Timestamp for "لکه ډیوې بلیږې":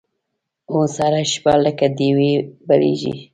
1.65-3.15